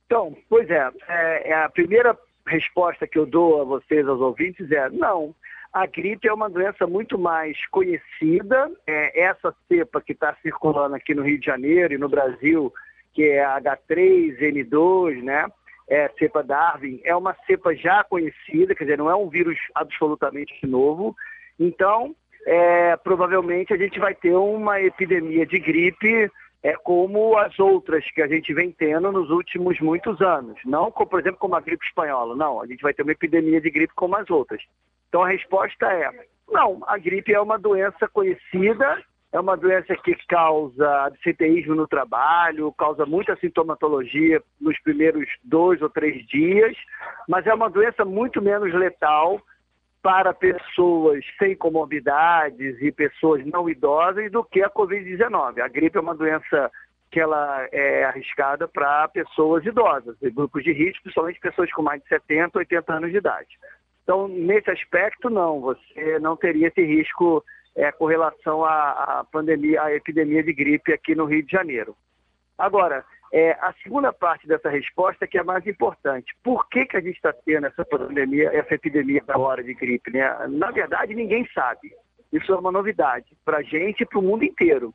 Então, 0.07 0.37
pois 0.49 0.69
é, 0.69 0.89
é, 1.09 1.51
é 1.51 1.65
a 1.65 1.69
primeira 1.69 2.17
resposta 2.47 3.07
que 3.07 3.19
eu 3.19 3.27
dou 3.27 3.61
a 3.61 3.65
vocês, 3.65 4.07
aos 4.07 4.21
ouvintes, 4.21 4.71
é 4.71 4.89
não 4.91 5.35
a 5.75 5.87
gripe 5.87 6.29
é 6.29 6.33
uma 6.33 6.49
doença 6.49 6.87
muito 6.87 7.19
mais 7.19 7.59
conhecida. 7.67 8.71
É, 8.87 9.25
essa 9.25 9.53
cepa 9.67 10.01
que 10.01 10.13
está 10.13 10.33
circulando 10.41 10.95
aqui 10.95 11.13
no 11.13 11.23
Rio 11.23 11.39
de 11.41 11.47
Janeiro 11.47 11.93
e 11.93 11.99
no 11.99 12.09
Brasil, 12.09 12.73
que 13.13 13.25
é 13.25 13.45
a 13.45 13.61
H3N2, 13.61 15.21
né? 15.25 15.47
É, 15.89 16.09
cepa 16.17 16.45
Darwin, 16.45 17.01
é 17.05 17.15
uma 17.15 17.37
cepa 17.45 17.75
já 17.75 18.05
conhecida, 18.05 18.75
quer 18.75 18.85
dizer, 18.85 18.97
não 18.97 19.11
é 19.11 19.17
um 19.17 19.29
vírus 19.29 19.59
absolutamente 19.75 20.65
novo. 20.65 21.15
Então, 21.59 22.15
é, 22.47 22.97
provavelmente 22.99 23.75
a 23.75 23.77
gente 23.77 23.99
vai 23.99 24.15
ter 24.15 24.33
uma 24.33 24.81
epidemia 24.81 25.45
de 25.45 25.59
gripe 25.59 26.31
é, 26.65 26.73
como 26.79 27.37
as 27.37 27.57
outras 27.61 28.03
que 28.13 28.23
a 28.23 28.27
gente 28.27 28.55
vem 28.55 28.73
tendo 28.73 29.13
nos 29.13 29.29
últimos 29.29 29.79
muitos 29.81 30.19
anos. 30.23 30.59
Não, 30.65 30.91
como, 30.91 31.11
por 31.11 31.21
exemplo, 31.21 31.39
como 31.39 31.55
a 31.55 31.61
gripe 31.61 31.85
espanhola. 31.85 32.35
Não, 32.35 32.63
a 32.63 32.67
gente 32.67 32.81
vai 32.81 32.95
ter 32.95 33.03
uma 33.03 33.13
epidemia 33.13 33.61
de 33.61 33.71
gripe 33.71 33.93
como 33.95 34.17
as 34.17 34.31
outras. 34.31 34.63
Então 35.11 35.23
a 35.23 35.29
resposta 35.29 35.87
é: 35.87 36.11
não, 36.51 36.81
a 36.87 36.97
gripe 36.97 37.35
é 37.35 37.41
uma 37.41 37.59
doença 37.59 38.09
conhecida, 38.09 38.99
é 39.31 39.39
uma 39.39 39.59
doença 39.59 39.95
que 39.97 40.17
causa 40.27 41.05
absenteísmo 41.05 41.75
no 41.75 41.87
trabalho, 41.87 42.73
causa 42.73 43.05
muita 43.05 43.37
sintomatologia 43.37 44.43
nos 44.59 44.81
primeiros 44.81 45.29
dois 45.45 45.83
ou 45.83 45.91
três 45.91 46.27
dias, 46.27 46.75
mas 47.29 47.47
é 47.47 47.53
uma 47.53 47.69
doença 47.69 48.07
muito 48.07 48.41
menos 48.41 48.73
letal 48.73 49.39
para 50.05 50.35
pessoas 50.35 51.25
sem 51.39 51.57
comorbidades 51.57 52.77
e 52.83 52.93
pessoas 52.93 53.43
não 53.47 53.71
idosas 53.71 54.31
do 54.31 54.45
que 54.45 54.63
a 54.63 54.69
Covid-19. 54.69 55.61
A 55.61 55.69
gripe 55.69 55.97
é 55.97 56.01
uma 56.03 56.15
doença 56.15 56.71
que 57.11 57.19
ela 57.19 57.67
é 57.73 58.05
arriscada 58.05 58.69
para 58.69 59.09
pessoas 59.09 59.65
idosas, 59.65 60.15
grupos 60.35 60.63
de 60.63 60.75
risco, 60.75 61.05
principalmente 61.05 61.41
pessoas 61.41 61.73
com 61.73 61.81
mais 61.81 62.03
de 62.03 62.09
70, 62.09 62.59
80 62.59 62.93
anos 62.93 63.13
de 63.13 63.17
idade. 63.17 63.49
Então, 64.03 64.29
nesse 64.29 64.71
aspecto, 64.71 65.31
não, 65.31 65.59
você 65.63 66.19
não 66.19 66.37
teria 66.37 66.69
esse 66.69 66.85
risco 66.85 67.43
é, 67.75 67.91
com 67.91 68.05
relação 68.05 68.63
à, 68.63 69.21
à, 69.21 69.25
pandemia, 69.25 69.85
à 69.85 69.95
epidemia 69.95 70.43
de 70.43 70.53
gripe 70.53 70.93
aqui 70.93 71.15
no 71.15 71.25
Rio 71.25 71.43
de 71.43 71.51
Janeiro. 71.51 71.97
Agora, 72.59 73.07
é, 73.35 73.51
a 73.61 73.75
segunda 73.83 74.13
parte 74.13 74.47
dessa 74.47 74.71
resposta 74.71 75.27
que 75.27 75.37
é 75.37 75.43
mais 75.43 75.67
importante. 75.67 76.33
Por 76.41 76.69
que, 76.69 76.87
que 76.87 76.97
a 76.97 77.01
gente 77.01 77.17
está 77.17 77.33
tendo 77.33 77.67
essa 77.67 77.85
pandemia, 77.85 78.49
essa 78.53 78.77
epidemia 78.77 79.25
agora 79.27 79.61
de 79.61 79.75
gripe? 79.75 80.13
Né? 80.13 80.23
Na 80.51 80.71
verdade, 80.71 81.17
ninguém 81.17 81.45
sabe. 81.53 81.93
Isso 82.33 82.53
é 82.53 82.57
uma 82.57 82.71
novidade 82.71 83.37
para 83.45 83.59
a 83.59 83.63
gente 83.63 84.03
e 84.03 84.07
para 84.07 84.21
o 84.21 84.23
mundo 84.23 84.45
inteiro. 84.45 84.95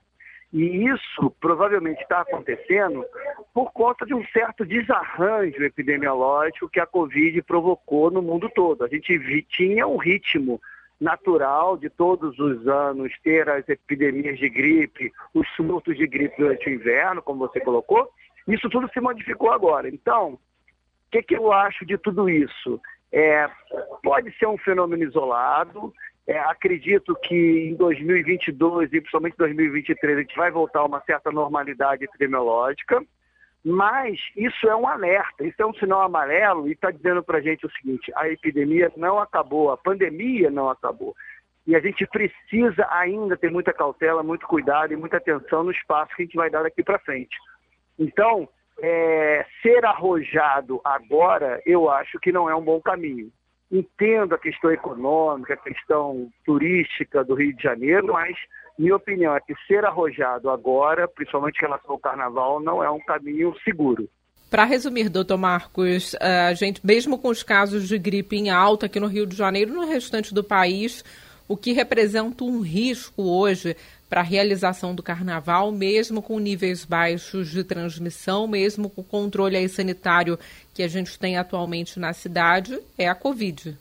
E 0.54 0.88
isso 0.88 1.30
provavelmente 1.42 2.02
está 2.02 2.22
acontecendo 2.22 3.06
por 3.54 3.74
conta 3.74 4.06
de 4.06 4.14
um 4.14 4.26
certo 4.28 4.66
desarranjo 4.66 5.62
epidemiológico 5.62 6.70
que 6.70 6.80
a 6.80 6.88
Covid 6.88 7.42
provocou 7.42 8.10
no 8.10 8.22
mundo 8.22 8.50
todo. 8.56 8.86
A 8.86 8.88
gente 8.88 9.46
tinha 9.50 9.86
um 9.86 9.98
ritmo 9.98 10.62
natural 11.00 11.78
de 11.78 11.90
todos 11.90 12.40
os 12.40 12.66
anos 12.68 13.12
ter 13.22 13.50
as 13.50 13.68
epidemias 13.68 14.40
de 14.40 14.50
gripe, 14.50 15.12
os 15.34 15.48
surtos 15.56 15.98
de 15.98 16.08
gripe 16.08 16.38
durante 16.38 16.70
o 16.70 16.74
inverno, 16.74 17.22
como 17.22 17.40
você 17.40 17.60
colocou. 17.60 18.10
Isso 18.50 18.70
tudo 18.70 18.90
se 18.92 19.00
modificou 19.00 19.52
agora. 19.52 19.88
Então, 19.88 20.34
o 20.34 20.40
que, 21.12 21.22
que 21.22 21.36
eu 21.36 21.52
acho 21.52 21.86
de 21.86 21.98
tudo 21.98 22.30
isso? 22.30 22.82
É, 23.12 23.50
pode 24.04 24.32
ser 24.38 24.48
um 24.48 24.58
fenômeno 24.58 25.04
isolado, 25.04 25.94
é, 26.28 26.38
acredito 26.40 27.16
que 27.24 27.70
em 27.72 27.76
2022 27.76 28.94
e 28.94 29.02
principalmente 29.02 29.36
2023 29.36 30.18
a 30.18 30.22
gente 30.22 30.36
vai 30.36 30.52
voltar 30.52 30.82
a 30.82 30.86
uma 30.86 31.02
certa 31.02 31.32
normalidade 31.32 32.04
epidemiológica, 32.04 33.04
mas 33.66 34.20
isso 34.36 34.70
é 34.70 34.76
um 34.76 34.88
alerta, 34.88 35.44
isso 35.44 35.60
é 35.60 35.66
um 35.66 35.74
sinal 35.74 36.02
amarelo 36.04 36.68
e 36.68 36.74
está 36.74 36.92
dizendo 36.92 37.24
para 37.24 37.40
a 37.40 37.42
gente 37.42 37.66
o 37.66 37.72
seguinte: 37.72 38.12
a 38.16 38.30
epidemia 38.30 38.92
não 38.96 39.20
acabou, 39.20 39.72
a 39.72 39.78
pandemia 39.78 40.52
não 40.52 40.70
acabou. 40.70 41.16
E 41.66 41.76
a 41.76 41.80
gente 41.80 42.06
precisa 42.08 42.88
ainda 42.92 43.36
ter 43.36 43.52
muita 43.52 43.74
cautela, 43.74 44.24
muito 44.24 44.48
cuidado 44.48 44.94
e 44.94 44.96
muita 44.96 45.18
atenção 45.18 45.64
no 45.64 45.72
espaço 45.72 46.16
que 46.16 46.22
a 46.22 46.26
gente 46.26 46.38
vai 46.38 46.50
dar 46.50 46.64
daqui 46.64 46.84
para 46.84 47.00
frente. 47.00 47.36
Então, 48.00 48.48
é, 48.82 49.46
ser 49.62 49.86
arrojado 49.86 50.80
agora, 50.84 51.62
eu 51.66 51.90
acho 51.90 52.18
que 52.20 52.32
não 52.32 52.50
é 52.50 52.56
um 52.56 52.64
bom 52.64 52.80
caminho. 52.80 53.30
Entendo 53.72 54.34
a 54.34 54.40
questão 54.40 54.72
econômica, 54.72 55.54
a 55.54 55.58
questão 55.58 56.30
turística 56.46 57.24
do 57.24 57.36
Rio 57.36 57.56
de 57.56 57.62
Janeiro, 57.62 58.08
mas 58.14 58.36
minha 58.80 58.96
opinião 58.96 59.36
é 59.36 59.42
que 59.42 59.54
ser 59.68 59.86
arrojado 59.86 60.50
agora, 60.50 61.08
principalmente 61.08 61.58
em 61.58 61.66
relação 61.66 61.92
ao 61.92 62.00
carnaval, 62.00 62.60
não 62.60 62.84
é 62.84 62.90
um 62.90 63.00
caminho 63.00 63.54
seguro. 63.64 64.10
Para 64.50 64.64
resumir, 64.64 65.10
doutor 65.10 65.38
Marcos, 65.38 66.16
a 66.20 66.54
gente, 66.54 66.84
mesmo 66.84 67.20
com 67.20 67.28
os 67.28 67.44
casos 67.44 67.88
de 67.88 68.00
gripe 68.00 68.36
em 68.36 68.50
alta 68.50 68.88
aqui 68.88 69.00
no 69.00 69.06
Rio 69.06 69.28
de 69.28 69.36
Janeiro 69.36 69.74
no 69.74 69.86
restante 69.86 70.34
do 70.34 70.44
país, 70.44 71.04
o 71.48 71.56
que 71.56 71.74
representa 71.74 72.44
um 72.44 72.62
risco 72.62 73.22
hoje 73.22 73.76
para 74.10 74.22
a 74.22 74.24
realização 74.24 74.96
do 74.96 75.04
carnaval, 75.04 75.72
mesmo 75.72 76.22
com 76.22 76.40
níveis 76.40 76.84
baixos 76.84 77.50
de 77.50 77.64
transmissão, 77.64 78.48
mesmo 78.48 78.90
com 78.90 79.02
o 79.02 79.04
controle 79.04 79.70
sanitário 79.70 80.38
que 80.74 80.82
a 80.82 80.88
gente 80.88 81.20
tem 81.20 81.38
atualmente 81.38 82.00
na 82.00 82.12
cidade, 82.12 82.80
é 82.98 83.08
a 83.08 83.14
Covid. 83.14 83.78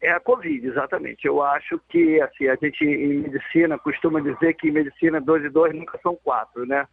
É 0.00 0.10
a 0.10 0.20
Covid, 0.20 0.66
exatamente. 0.66 1.26
Eu 1.26 1.42
acho 1.42 1.80
que 1.88 2.20
assim, 2.20 2.48
a 2.48 2.56
gente 2.56 2.84
em 2.84 3.18
medicina 3.18 3.78
costuma 3.78 4.20
dizer 4.20 4.54
que 4.54 4.68
em 4.68 4.72
medicina 4.72 5.20
dois 5.20 5.44
e 5.44 5.48
dois 5.48 5.74
nunca 5.74 5.98
são 6.02 6.16
quatro, 6.16 6.66
né? 6.66 6.86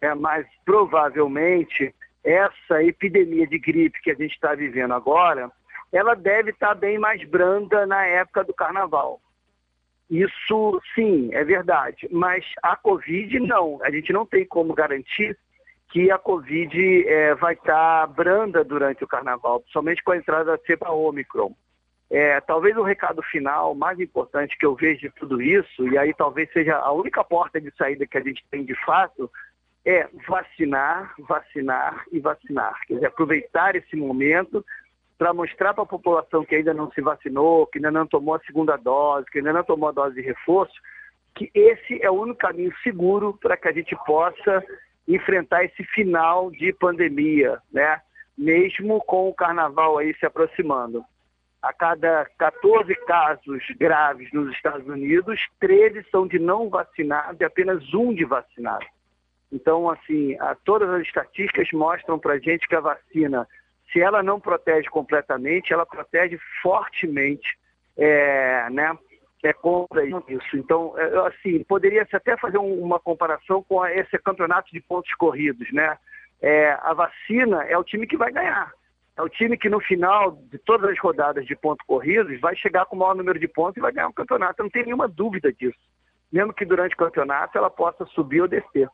É, 0.00 0.14
mas 0.14 0.46
provavelmente 0.64 1.94
essa 2.24 2.82
epidemia 2.82 3.46
de 3.46 3.58
gripe 3.58 4.00
que 4.02 4.10
a 4.10 4.14
gente 4.14 4.32
está 4.32 4.54
vivendo 4.54 4.92
agora, 4.92 5.50
ela 5.92 6.14
deve 6.14 6.50
estar 6.50 6.68
tá 6.68 6.74
bem 6.74 6.98
mais 6.98 7.22
branda 7.28 7.86
na 7.86 8.04
época 8.06 8.44
do 8.44 8.54
carnaval. 8.54 9.20
Isso 10.10 10.82
sim, 10.94 11.30
é 11.32 11.44
verdade. 11.44 12.08
Mas 12.10 12.44
a 12.62 12.74
Covid 12.74 13.38
não. 13.38 13.78
A 13.82 13.90
gente 13.90 14.12
não 14.12 14.26
tem 14.26 14.44
como 14.44 14.74
garantir 14.74 15.38
que 15.90 16.10
a 16.10 16.18
Covid 16.18 17.08
é, 17.08 17.34
vai 17.36 17.54
estar 17.54 18.06
tá 18.06 18.06
branda 18.06 18.64
durante 18.64 19.04
o 19.04 19.08
carnaval, 19.08 19.60
principalmente 19.60 20.02
com 20.02 20.12
a 20.12 20.16
entrada 20.16 20.56
da 20.56 20.64
cepa 20.64 20.90
Omicron. 20.90 21.54
É, 22.10 22.40
talvez 22.40 22.76
o 22.76 22.82
recado 22.82 23.22
final 23.22 23.72
mais 23.74 24.00
importante 24.00 24.58
que 24.58 24.66
eu 24.66 24.74
vejo 24.74 25.00
de 25.00 25.10
tudo 25.10 25.40
isso, 25.40 25.86
e 25.88 25.96
aí 25.96 26.12
talvez 26.12 26.52
seja 26.52 26.76
a 26.76 26.90
única 26.90 27.22
porta 27.22 27.60
de 27.60 27.72
saída 27.76 28.04
que 28.04 28.18
a 28.18 28.20
gente 28.20 28.44
tem 28.50 28.64
de 28.64 28.74
fato, 28.84 29.30
é 29.84 30.08
vacinar, 30.28 31.14
vacinar 31.20 32.04
e 32.10 32.18
vacinar. 32.18 32.80
Quer 32.86 32.94
dizer, 32.94 33.06
aproveitar 33.06 33.76
esse 33.76 33.94
momento 33.96 34.64
para 35.20 35.34
mostrar 35.34 35.74
para 35.74 35.82
a 35.82 35.86
população 35.86 36.46
que 36.46 36.54
ainda 36.54 36.72
não 36.72 36.90
se 36.92 37.02
vacinou, 37.02 37.66
que 37.66 37.76
ainda 37.76 37.90
não 37.90 38.06
tomou 38.06 38.36
a 38.36 38.40
segunda 38.40 38.78
dose, 38.78 39.30
que 39.30 39.36
ainda 39.36 39.52
não 39.52 39.62
tomou 39.62 39.90
a 39.90 39.92
dose 39.92 40.14
de 40.14 40.22
reforço, 40.22 40.72
que 41.34 41.50
esse 41.52 42.02
é 42.02 42.10
o 42.10 42.14
único 42.14 42.38
caminho 42.38 42.72
seguro 42.82 43.36
para 43.38 43.54
que 43.54 43.68
a 43.68 43.72
gente 43.72 43.94
possa 44.06 44.64
enfrentar 45.06 45.62
esse 45.62 45.84
final 45.84 46.50
de 46.50 46.72
pandemia, 46.72 47.58
né? 47.70 48.00
Mesmo 48.36 48.98
com 49.02 49.28
o 49.28 49.34
carnaval 49.34 49.98
aí 49.98 50.14
se 50.14 50.24
aproximando. 50.24 51.04
A 51.60 51.70
cada 51.70 52.24
14 52.38 52.94
casos 53.04 53.62
graves 53.78 54.32
nos 54.32 54.50
Estados 54.54 54.88
Unidos, 54.88 55.38
13 55.60 56.02
são 56.10 56.26
de 56.26 56.38
não 56.38 56.70
vacinado 56.70 57.36
e 57.38 57.44
apenas 57.44 57.92
um 57.92 58.14
de 58.14 58.24
vacinado. 58.24 58.86
Então, 59.52 59.90
assim, 59.90 60.34
a, 60.40 60.54
todas 60.64 60.88
as 60.88 61.02
estatísticas 61.02 61.68
mostram 61.74 62.18
para 62.18 62.34
a 62.34 62.38
gente 62.38 62.66
que 62.66 62.74
a 62.74 62.80
vacina 62.80 63.46
se 63.92 64.00
ela 64.00 64.22
não 64.22 64.40
protege 64.40 64.88
completamente, 64.88 65.72
ela 65.72 65.86
protege 65.86 66.38
fortemente, 66.62 67.58
é, 67.96 68.68
né? 68.70 68.96
É 69.42 69.52
contra 69.54 70.04
isso. 70.04 70.54
Então, 70.56 70.94
é, 70.98 71.28
assim, 71.28 71.64
poderia-se 71.64 72.14
até 72.14 72.36
fazer 72.36 72.58
um, 72.58 72.82
uma 72.82 73.00
comparação 73.00 73.62
com 73.62 73.84
esse 73.86 74.18
campeonato 74.18 74.70
de 74.70 74.80
pontos 74.80 75.12
corridos, 75.14 75.72
né? 75.72 75.96
É, 76.42 76.72
a 76.82 76.92
vacina 76.92 77.64
é 77.64 77.76
o 77.76 77.84
time 77.84 78.06
que 78.06 78.16
vai 78.16 78.30
ganhar. 78.30 78.72
É 79.16 79.22
o 79.22 79.28
time 79.28 79.56
que 79.56 79.68
no 79.68 79.80
final 79.80 80.32
de 80.32 80.58
todas 80.58 80.90
as 80.90 80.98
rodadas 80.98 81.44
de 81.46 81.56
pontos 81.56 81.86
corridos 81.86 82.40
vai 82.40 82.54
chegar 82.56 82.86
com 82.86 82.96
o 82.96 82.98
maior 82.98 83.14
número 83.14 83.38
de 83.38 83.48
pontos 83.48 83.76
e 83.76 83.80
vai 83.80 83.92
ganhar 83.92 84.08
o 84.08 84.14
campeonato. 84.14 84.62
Não 84.62 84.70
tem 84.70 84.84
nenhuma 84.84 85.08
dúvida 85.08 85.52
disso. 85.52 85.78
Mesmo 86.32 86.54
que 86.54 86.64
durante 86.64 86.94
o 86.94 86.98
campeonato 86.98 87.58
ela 87.58 87.68
possa 87.70 88.04
subir 88.06 88.42
ou 88.42 88.48
descer. 88.48 88.88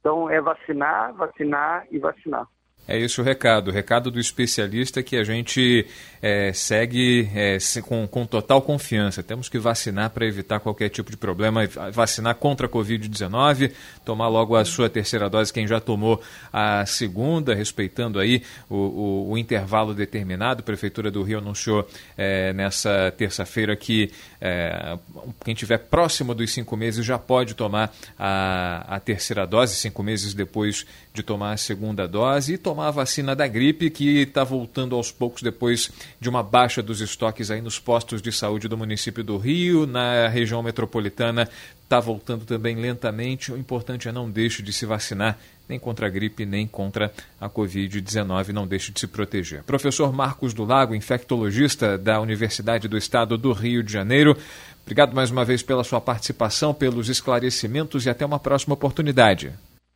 Então 0.00 0.30
é 0.30 0.40
vacinar, 0.40 1.14
vacinar 1.14 1.86
e 1.90 1.98
vacinar. 1.98 2.46
É 2.90 2.98
esse 2.98 3.20
o 3.20 3.24
recado, 3.24 3.68
o 3.68 3.72
recado 3.72 4.10
do 4.10 4.18
especialista 4.18 5.00
que 5.00 5.16
a 5.16 5.22
gente 5.22 5.86
é, 6.20 6.52
segue 6.52 7.30
é, 7.32 7.56
com, 7.86 8.04
com 8.08 8.26
total 8.26 8.60
confiança. 8.60 9.22
Temos 9.22 9.48
que 9.48 9.60
vacinar 9.60 10.10
para 10.10 10.26
evitar 10.26 10.58
qualquer 10.58 10.88
tipo 10.88 11.08
de 11.08 11.16
problema, 11.16 11.60
vacinar 11.92 12.34
contra 12.34 12.66
a 12.66 12.68
Covid-19, 12.68 13.70
tomar 14.04 14.26
logo 14.26 14.56
a 14.56 14.64
sua 14.64 14.90
terceira 14.90 15.30
dose, 15.30 15.52
quem 15.52 15.68
já 15.68 15.78
tomou 15.78 16.20
a 16.52 16.84
segunda, 16.84 17.54
respeitando 17.54 18.18
aí 18.18 18.42
o, 18.68 18.74
o, 18.74 19.30
o 19.30 19.38
intervalo 19.38 19.94
determinado. 19.94 20.60
A 20.60 20.64
Prefeitura 20.64 21.12
do 21.12 21.22
Rio 21.22 21.38
anunciou 21.38 21.86
é, 22.18 22.52
nessa 22.52 23.14
terça-feira 23.16 23.76
que 23.76 24.10
é, 24.40 24.98
quem 25.44 25.54
estiver 25.54 25.78
próximo 25.78 26.34
dos 26.34 26.50
cinco 26.50 26.76
meses 26.76 27.06
já 27.06 27.20
pode 27.20 27.54
tomar 27.54 27.94
a, 28.18 28.96
a 28.96 28.98
terceira 28.98 29.46
dose, 29.46 29.76
cinco 29.76 30.02
meses 30.02 30.34
depois 30.34 30.84
de 31.14 31.22
tomar 31.22 31.52
a 31.52 31.56
segunda 31.56 32.08
dose, 32.08 32.54
e 32.54 32.58
tomar 32.58 32.79
a 32.80 32.90
vacina 32.90 33.34
da 33.34 33.46
gripe, 33.46 33.90
que 33.90 34.22
está 34.22 34.44
voltando 34.44 34.94
aos 34.94 35.10
poucos 35.10 35.42
depois 35.42 35.90
de 36.20 36.28
uma 36.28 36.42
baixa 36.42 36.82
dos 36.82 37.00
estoques 37.00 37.50
aí 37.50 37.60
nos 37.60 37.78
postos 37.78 38.22
de 38.22 38.32
saúde 38.32 38.68
do 38.68 38.76
município 38.76 39.22
do 39.22 39.36
Rio, 39.36 39.86
na 39.86 40.28
região 40.28 40.62
metropolitana 40.62 41.48
está 41.90 41.98
voltando 41.98 42.44
também 42.44 42.76
lentamente. 42.76 43.52
O 43.52 43.58
importante 43.58 44.08
é 44.08 44.12
não 44.12 44.30
deixe 44.30 44.62
de 44.62 44.72
se 44.72 44.86
vacinar, 44.86 45.36
nem 45.68 45.76
contra 45.76 46.06
a 46.06 46.08
gripe, 46.08 46.46
nem 46.46 46.64
contra 46.64 47.12
a 47.40 47.50
Covid-19, 47.50 48.50
não 48.50 48.64
deixe 48.64 48.92
de 48.92 49.00
se 49.00 49.08
proteger. 49.08 49.64
Professor 49.64 50.12
Marcos 50.12 50.54
do 50.54 50.64
Lago, 50.64 50.94
infectologista 50.94 51.98
da 51.98 52.20
Universidade 52.20 52.86
do 52.86 52.96
Estado 52.96 53.36
do 53.36 53.52
Rio 53.52 53.82
de 53.82 53.92
Janeiro, 53.92 54.36
obrigado 54.82 55.14
mais 55.14 55.32
uma 55.32 55.44
vez 55.44 55.64
pela 55.64 55.82
sua 55.82 56.00
participação, 56.00 56.72
pelos 56.72 57.08
esclarecimentos 57.08 58.06
e 58.06 58.10
até 58.10 58.24
uma 58.24 58.38
próxima 58.38 58.74
oportunidade. 58.74 59.52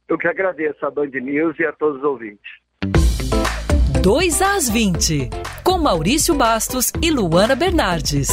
Eu 0.08 0.18
que 0.18 0.26
agradeço 0.26 0.84
a 0.84 0.90
Band 0.90 1.06
News 1.06 1.58
e 1.60 1.64
a 1.64 1.72
todos 1.72 1.98
os 1.98 2.04
ouvintes. 2.04 2.63
2 4.04 4.42
às 4.42 4.68
20, 4.68 5.30
com 5.62 5.78
Maurício 5.78 6.34
Bastos 6.34 6.92
e 7.00 7.10
Luana 7.10 7.54
Bernardes. 7.54 8.28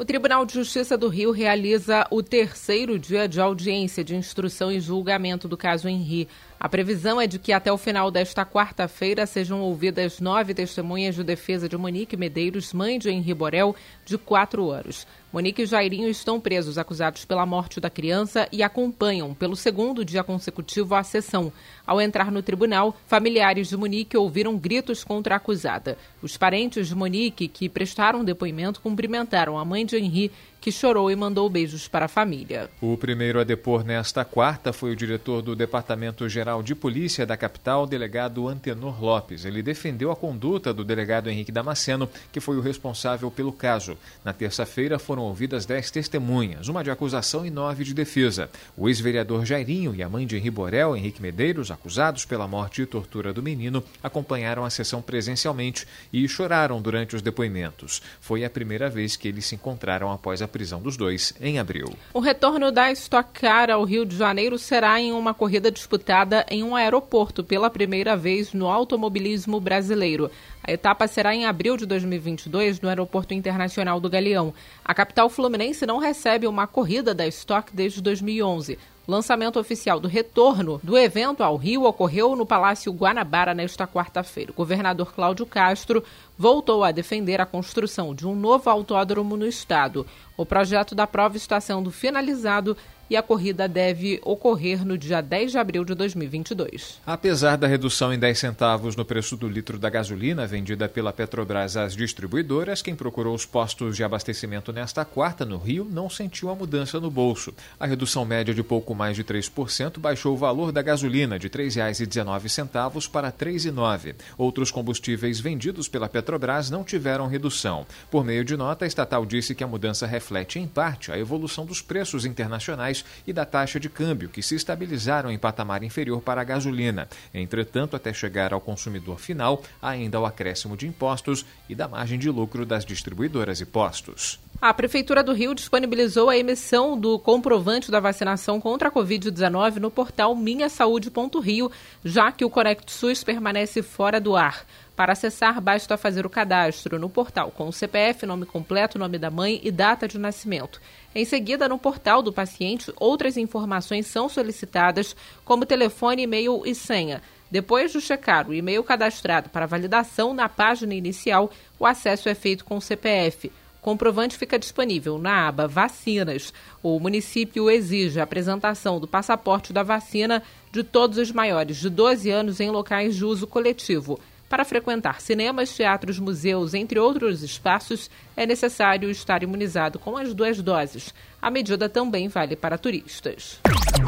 O 0.00 0.04
Tribunal 0.04 0.44
de 0.44 0.54
Justiça 0.54 0.98
do 0.98 1.06
Rio 1.06 1.30
realiza 1.30 2.04
o 2.10 2.20
terceiro 2.20 2.98
dia 2.98 3.28
de 3.28 3.40
audiência 3.40 4.02
de 4.02 4.16
instrução 4.16 4.72
e 4.72 4.80
julgamento 4.80 5.46
do 5.46 5.56
caso 5.56 5.88
Henri. 5.88 6.26
A 6.58 6.68
previsão 6.68 7.20
é 7.20 7.28
de 7.28 7.38
que 7.38 7.52
até 7.52 7.72
o 7.72 7.78
final 7.78 8.10
desta 8.10 8.44
quarta-feira 8.44 9.24
sejam 9.24 9.60
ouvidas 9.60 10.18
nove 10.18 10.52
testemunhas 10.52 11.14
de 11.14 11.22
defesa 11.22 11.68
de 11.68 11.76
Monique 11.76 12.16
Medeiros, 12.16 12.72
mãe 12.72 12.98
de 12.98 13.08
Henri 13.08 13.32
Borel, 13.32 13.76
de 14.04 14.18
quatro 14.18 14.72
anos. 14.72 15.06
Monique 15.34 15.62
e 15.62 15.66
Jairinho 15.66 16.08
estão 16.08 16.38
presos, 16.38 16.78
acusados 16.78 17.24
pela 17.24 17.44
morte 17.44 17.80
da 17.80 17.90
criança, 17.90 18.48
e 18.52 18.62
acompanham, 18.62 19.34
pelo 19.34 19.56
segundo 19.56 20.04
dia 20.04 20.22
consecutivo, 20.22 20.94
a 20.94 21.02
sessão. 21.02 21.52
Ao 21.84 22.00
entrar 22.00 22.30
no 22.30 22.40
tribunal, 22.40 22.96
familiares 23.04 23.68
de 23.68 23.76
Monique 23.76 24.16
ouviram 24.16 24.56
gritos 24.56 25.02
contra 25.02 25.34
a 25.34 25.38
acusada. 25.38 25.98
Os 26.22 26.36
parentes 26.36 26.86
de 26.86 26.94
Monique, 26.94 27.48
que 27.48 27.68
prestaram 27.68 28.24
depoimento, 28.24 28.80
cumprimentaram 28.80 29.58
a 29.58 29.64
mãe 29.64 29.84
de 29.84 29.96
Henri 29.96 30.30
que 30.64 30.72
chorou 30.72 31.10
e 31.10 31.14
mandou 31.14 31.50
beijos 31.50 31.86
para 31.88 32.06
a 32.06 32.08
família. 32.08 32.70
O 32.80 32.96
primeiro 32.96 33.38
a 33.38 33.44
depor 33.44 33.84
nesta 33.84 34.24
quarta 34.24 34.72
foi 34.72 34.92
o 34.92 34.96
diretor 34.96 35.42
do 35.42 35.54
Departamento 35.54 36.26
Geral 36.26 36.62
de 36.62 36.74
Polícia 36.74 37.26
da 37.26 37.36
capital, 37.36 37.86
delegado 37.86 38.48
Antenor 38.48 38.98
Lopes. 38.98 39.44
Ele 39.44 39.62
defendeu 39.62 40.10
a 40.10 40.16
conduta 40.16 40.72
do 40.72 40.82
delegado 40.82 41.28
Henrique 41.28 41.52
Damasceno, 41.52 42.08
que 42.32 42.40
foi 42.40 42.56
o 42.56 42.62
responsável 42.62 43.30
pelo 43.30 43.52
caso. 43.52 43.94
Na 44.24 44.32
terça-feira 44.32 44.98
foram 44.98 45.24
ouvidas 45.24 45.66
dez 45.66 45.90
testemunhas, 45.90 46.66
uma 46.66 46.82
de 46.82 46.90
acusação 46.90 47.44
e 47.44 47.50
nove 47.50 47.84
de 47.84 47.92
defesa. 47.92 48.48
O 48.74 48.88
ex-vereador 48.88 49.44
Jairinho 49.44 49.94
e 49.94 50.02
a 50.02 50.08
mãe 50.08 50.26
de 50.26 50.38
Henri 50.38 50.50
Borel, 50.50 50.96
Henrique 50.96 51.20
Medeiros, 51.20 51.70
acusados 51.70 52.24
pela 52.24 52.48
morte 52.48 52.80
e 52.80 52.86
tortura 52.86 53.34
do 53.34 53.42
menino, 53.42 53.84
acompanharam 54.02 54.64
a 54.64 54.70
sessão 54.70 55.02
presencialmente 55.02 55.86
e 56.10 56.26
choraram 56.26 56.80
durante 56.80 57.14
os 57.14 57.20
depoimentos. 57.20 58.00
Foi 58.18 58.46
a 58.46 58.48
primeira 58.48 58.88
vez 58.88 59.14
que 59.14 59.28
eles 59.28 59.44
se 59.44 59.56
encontraram 59.56 60.10
após 60.10 60.40
a 60.40 60.53
prisão 60.54 60.80
dos 60.80 60.96
dois 60.96 61.34
em 61.40 61.58
abril. 61.58 61.88
O 62.12 62.20
retorno 62.20 62.70
da 62.70 62.92
Stock 62.92 63.40
Car 63.40 63.70
ao 63.70 63.82
Rio 63.82 64.06
de 64.06 64.16
Janeiro 64.16 64.56
será 64.56 65.00
em 65.00 65.12
uma 65.12 65.34
corrida 65.34 65.68
disputada 65.68 66.46
em 66.48 66.62
um 66.62 66.76
aeroporto 66.76 67.42
pela 67.42 67.68
primeira 67.68 68.16
vez 68.16 68.52
no 68.52 68.68
automobilismo 68.68 69.58
brasileiro. 69.58 70.30
A 70.62 70.70
etapa 70.70 71.08
será 71.08 71.34
em 71.34 71.44
abril 71.44 71.76
de 71.76 71.84
2022 71.86 72.80
no 72.80 72.88
Aeroporto 72.88 73.34
Internacional 73.34 73.98
do 73.98 74.08
Galeão. 74.08 74.54
A 74.84 74.94
capital 74.94 75.28
fluminense 75.28 75.84
não 75.84 75.98
recebe 75.98 76.46
uma 76.46 76.68
corrida 76.68 77.12
da 77.12 77.26
Stock 77.26 77.74
desde 77.74 78.00
2011. 78.00 78.78
Lançamento 79.06 79.60
oficial 79.60 80.00
do 80.00 80.08
retorno 80.08 80.80
do 80.82 80.96
evento 80.96 81.42
ao 81.42 81.56
Rio 81.56 81.84
ocorreu 81.84 82.34
no 82.34 82.46
Palácio 82.46 82.90
Guanabara 82.90 83.52
nesta 83.52 83.86
quarta-feira. 83.86 84.50
O 84.50 84.54
governador 84.54 85.12
Cláudio 85.12 85.44
Castro 85.44 86.02
voltou 86.38 86.82
a 86.82 86.90
defender 86.90 87.38
a 87.38 87.44
construção 87.44 88.14
de 88.14 88.26
um 88.26 88.34
novo 88.34 88.70
autódromo 88.70 89.36
no 89.36 89.46
estado. 89.46 90.06
O 90.38 90.46
projeto 90.46 90.94
da 90.94 91.06
prova 91.06 91.36
está 91.36 91.60
sendo 91.60 91.90
finalizado 91.90 92.74
e 93.08 93.16
a 93.16 93.22
corrida 93.22 93.68
deve 93.68 94.20
ocorrer 94.22 94.84
no 94.84 94.96
dia 94.96 95.20
10 95.20 95.52
de 95.52 95.58
abril 95.58 95.84
de 95.84 95.94
2022. 95.94 97.00
Apesar 97.06 97.56
da 97.56 97.66
redução 97.66 98.12
em 98.12 98.18
10 98.18 98.38
centavos 98.38 98.96
no 98.96 99.04
preço 99.04 99.36
do 99.36 99.48
litro 99.48 99.78
da 99.78 99.90
gasolina 99.90 100.46
vendida 100.46 100.88
pela 100.88 101.12
Petrobras 101.12 101.76
às 101.76 101.94
distribuidoras, 101.94 102.82
quem 102.82 102.94
procurou 102.94 103.34
os 103.34 103.44
postos 103.44 103.96
de 103.96 104.04
abastecimento 104.04 104.72
nesta 104.72 105.04
quarta 105.04 105.44
no 105.44 105.58
Rio 105.58 105.86
não 105.90 106.08
sentiu 106.08 106.50
a 106.50 106.54
mudança 106.54 107.00
no 107.00 107.10
bolso. 107.10 107.52
A 107.78 107.86
redução 107.86 108.24
média 108.24 108.54
de 108.54 108.62
pouco 108.62 108.94
mais 108.94 109.16
de 109.16 109.24
3% 109.24 109.98
baixou 109.98 110.34
o 110.34 110.38
valor 110.38 110.72
da 110.72 110.82
gasolina 110.82 111.38
de 111.38 111.48
R$ 111.48 111.64
3,19 111.64 113.10
para 113.10 113.28
R$ 113.28 113.34
3,09. 113.38 114.14
Outros 114.38 114.70
combustíveis 114.70 115.40
vendidos 115.40 115.88
pela 115.88 116.08
Petrobras 116.08 116.70
não 116.70 116.84
tiveram 116.84 117.26
redução. 117.26 117.86
Por 118.10 118.24
meio 118.24 118.44
de 118.44 118.56
nota, 118.56 118.84
a 118.84 118.88
estatal 118.88 119.26
disse 119.26 119.54
que 119.54 119.64
a 119.64 119.68
mudança 119.68 120.06
reflete 120.06 120.58
em 120.58 120.66
parte 120.66 121.12
a 121.12 121.18
evolução 121.18 121.66
dos 121.66 121.82
preços 121.82 122.24
internacionais 122.24 122.93
e 123.26 123.32
da 123.32 123.46
taxa 123.46 123.80
de 123.80 123.88
câmbio, 123.88 124.28
que 124.28 124.42
se 124.42 124.54
estabilizaram 124.54 125.30
em 125.30 125.38
patamar 125.38 125.82
inferior 125.82 126.20
para 126.20 126.42
a 126.42 126.44
gasolina. 126.44 127.08
Entretanto, 127.32 127.96
até 127.96 128.12
chegar 128.12 128.52
ao 128.52 128.60
consumidor 128.60 129.18
final, 129.18 129.62
ainda 129.80 130.20
o 130.20 130.26
acréscimo 130.26 130.76
de 130.76 130.86
impostos 130.86 131.46
e 131.66 131.74
da 131.74 131.88
margem 131.88 132.18
de 132.18 132.28
lucro 132.28 132.66
das 132.66 132.84
distribuidoras 132.84 133.60
e 133.60 133.64
postos. 133.64 134.43
A 134.60 134.72
Prefeitura 134.72 135.22
do 135.22 135.32
Rio 135.32 135.54
disponibilizou 135.54 136.30
a 136.30 136.38
emissão 136.38 136.98
do 136.98 137.18
comprovante 137.18 137.90
da 137.90 138.00
vacinação 138.00 138.60
contra 138.60 138.88
a 138.88 138.92
Covid-19 138.92 139.76
no 139.76 139.90
portal 139.90 140.34
minhasaude.rio, 140.34 141.70
já 142.04 142.32
que 142.32 142.44
o 142.44 142.50
Conect 142.50 142.90
SUS 142.90 143.22
permanece 143.22 143.82
fora 143.82 144.20
do 144.20 144.34
ar. 144.36 144.64
Para 144.96 145.12
acessar, 145.12 145.60
basta 145.60 145.98
fazer 145.98 146.24
o 146.24 146.30
cadastro 146.30 146.98
no 146.98 147.10
portal 147.10 147.50
com 147.50 147.68
o 147.68 147.72
CPF, 147.72 148.24
nome 148.24 148.46
completo, 148.46 148.98
nome 148.98 149.18
da 149.18 149.30
mãe 149.30 149.60
e 149.62 149.70
data 149.70 150.06
de 150.06 150.18
nascimento. 150.18 150.80
Em 151.14 151.24
seguida, 151.24 151.68
no 151.68 151.78
portal 151.78 152.22
do 152.22 152.32
paciente, 152.32 152.92
outras 152.96 153.36
informações 153.36 154.06
são 154.06 154.28
solicitadas, 154.28 155.16
como 155.44 155.66
telefone, 155.66 156.22
e-mail 156.22 156.62
e 156.64 156.74
senha. 156.74 157.20
Depois 157.50 157.92
de 157.92 158.00
checar 158.00 158.48
o 158.48 158.54
e-mail 158.54 158.82
cadastrado 158.82 159.50
para 159.50 159.66
validação 159.66 160.32
na 160.32 160.48
página 160.48 160.94
inicial, 160.94 161.50
o 161.78 161.84
acesso 161.84 162.28
é 162.28 162.34
feito 162.34 162.64
com 162.64 162.76
o 162.76 162.80
CPF. 162.80 163.52
Comprovante 163.84 164.38
fica 164.38 164.58
disponível 164.58 165.18
na 165.18 165.46
aba 165.46 165.68
Vacinas. 165.68 166.54
O 166.82 166.98
município 166.98 167.70
exige 167.70 168.18
a 168.18 168.22
apresentação 168.22 168.98
do 168.98 169.06
passaporte 169.06 169.74
da 169.74 169.82
vacina 169.82 170.42
de 170.72 170.82
todos 170.82 171.18
os 171.18 171.30
maiores 171.30 171.76
de 171.76 171.90
12 171.90 172.30
anos 172.30 172.60
em 172.60 172.70
locais 172.70 173.14
de 173.14 173.26
uso 173.26 173.46
coletivo. 173.46 174.18
Para 174.48 174.64
frequentar 174.64 175.20
cinemas, 175.20 175.76
teatros, 175.76 176.18
museus, 176.18 176.72
entre 176.72 176.98
outros 176.98 177.42
espaços, 177.42 178.10
é 178.34 178.46
necessário 178.46 179.10
estar 179.10 179.42
imunizado 179.42 179.98
com 179.98 180.16
as 180.16 180.32
duas 180.32 180.62
doses. 180.62 181.12
A 181.42 181.50
medida 181.50 181.86
também 181.86 182.26
vale 182.28 182.56
para 182.56 182.78
turistas. 182.78 183.60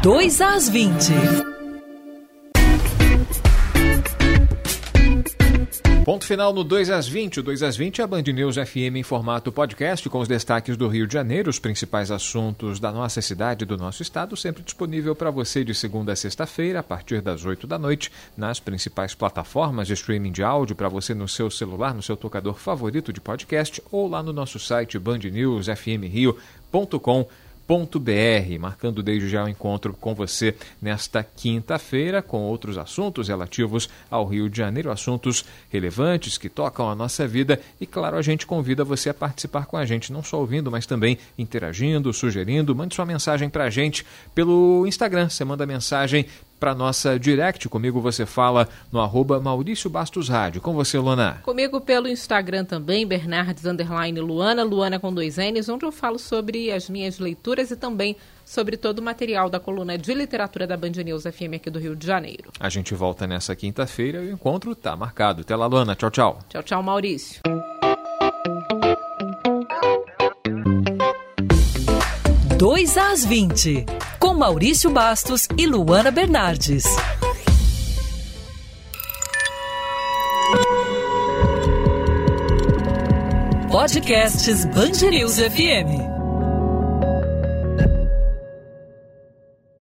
2 0.02 0.40
às 0.40 0.71
20. 0.71 1.65
Ponto 6.06 6.25
final 6.25 6.52
no 6.52 6.62
2 6.62 6.88
às 6.88 7.08
20. 7.08 7.40
O 7.40 7.42
2 7.42 7.64
às 7.64 7.76
20 7.76 8.00
é 8.00 8.04
a 8.04 8.06
Band 8.06 8.22
News 8.22 8.54
FM 8.54 8.94
em 8.94 9.02
formato 9.02 9.50
podcast 9.50 10.08
com 10.08 10.20
os 10.20 10.28
destaques 10.28 10.76
do 10.76 10.86
Rio 10.86 11.04
de 11.04 11.14
Janeiro, 11.14 11.50
os 11.50 11.58
principais 11.58 12.12
assuntos 12.12 12.78
da 12.78 12.92
nossa 12.92 13.20
cidade 13.20 13.64
e 13.64 13.66
do 13.66 13.76
nosso 13.76 14.02
estado, 14.02 14.36
sempre 14.36 14.62
disponível 14.62 15.16
para 15.16 15.32
você 15.32 15.64
de 15.64 15.75
segunda 15.75 16.12
a 16.12 16.16
sexta-feira, 16.16 16.78
a 16.78 16.82
partir 16.84 17.20
das 17.20 17.44
8 17.44 17.66
da 17.66 17.76
noite, 17.76 18.12
nas 18.36 18.60
principais 18.60 19.16
plataformas 19.16 19.88
de 19.88 19.94
streaming 19.94 20.30
de 20.30 20.44
áudio 20.44 20.76
para 20.76 20.88
você 20.88 21.12
no 21.12 21.26
seu 21.26 21.50
celular, 21.50 21.92
no 21.92 22.04
seu 22.04 22.16
tocador 22.16 22.54
favorito 22.54 23.12
de 23.12 23.20
podcast 23.20 23.82
ou 23.90 24.06
lá 24.06 24.22
no 24.22 24.32
nosso 24.32 24.60
site 24.60 25.00
bandnewsfmrio.com.br 25.00 27.45
br 27.68 28.59
marcando 28.61 29.02
desde 29.02 29.29
já 29.29 29.44
o 29.44 29.48
encontro 29.48 29.92
com 29.94 30.14
você 30.14 30.55
nesta 30.81 31.22
quinta-feira 31.22 32.22
com 32.22 32.42
outros 32.42 32.79
assuntos 32.79 33.29
relativos 33.29 33.88
ao 34.11 34.24
Rio 34.26 34.48
de 34.48 34.57
Janeiro, 34.57 34.90
assuntos 34.90 35.44
relevantes 35.68 36.38
que 36.38 36.48
tocam 36.48 36.88
a 36.88 36.94
nossa 36.94 37.26
vida 37.26 37.61
e 37.81 37.87
claro, 37.87 38.16
a 38.16 38.22
gente 38.22 38.46
convida 38.46 38.85
você 38.85 39.11
a 39.11 39.14
participar 39.14 39.66
com 39.66 39.76
a 39.76 39.85
gente, 39.85 40.12
não 40.12 40.22
só 40.22 40.38
ouvindo, 40.38 40.70
mas 40.70 40.87
também 40.87 41.18
interagindo, 41.37 42.12
sugerindo, 42.12 42.74
mande 42.74 42.94
sua 42.94 43.05
mensagem 43.05 43.48
para 43.48 43.64
a 43.64 43.70
gente 43.70 44.07
pelo 44.35 44.87
Instagram, 44.87 45.29
você 45.29 45.44
manda 45.44 45.66
mensagem 45.66 46.26
para 46.59 46.75
nossa 46.75 47.19
direct. 47.19 47.69
Comigo 47.69 48.01
você 48.01 48.27
fala 48.27 48.69
no 48.90 49.01
arroba 49.01 49.40
Maurício 49.40 49.88
Bastos 49.90 50.29
Rádio. 50.29 50.61
Com 50.61 50.75
você, 50.75 50.99
Luana. 50.99 51.40
Comigo 51.42 51.81
pelo 51.81 52.09
Instagram 52.09 52.64
também, 52.64 53.07
Bernardes 53.07 53.64
Underline 53.64 54.21
Luana, 54.21 54.62
Luana 54.62 54.99
com 54.99 55.12
dois 55.12 55.37
N's, 55.37 55.69
onde 55.69 55.85
eu 55.85 55.92
falo 55.92 56.19
sobre 56.19 56.71
as 56.73 56.88
minhas 56.88 57.19
leituras 57.19 57.71
e 57.71 57.77
também 57.77 58.16
sobre 58.45 58.77
todo 58.77 59.01
o 59.01 59.03
material 59.03 59.51
da 59.51 59.59
coluna 59.59 59.99
de 59.99 60.14
literatura 60.14 60.66
da 60.66 60.77
Band 60.77 60.92
News 61.05 61.25
FM 61.25 61.55
aqui 61.57 61.69
do 61.69 61.79
Rio 61.79 61.97
de 61.97 62.07
Janeiro. 62.07 62.51
A 62.61 62.69
gente 62.69 62.95
volta 62.95 63.27
nessa 63.27 63.55
quinta-feira 63.57 64.23
e 64.23 64.29
o 64.29 64.33
encontro 64.33 64.73
está 64.73 64.97
marcado. 64.97 65.40
Até 65.40 65.57
lá, 65.57 65.66
Luana. 65.66 65.95
Tchau, 65.95 66.11
tchau. 66.11 66.38
Tchau, 66.49 66.62
tchau, 66.62 66.83
Maurício. 66.83 67.42
Dois 72.57 72.97
às 72.97 73.25
20 73.25 73.85
Maurício 74.37 74.90
Bastos 74.90 75.49
e 75.57 75.66
Luana 75.66 76.11
Bernardes. 76.11 76.85
Podcasts 83.70 84.64
Bangerils 84.66 85.38
FM. 85.38 86.15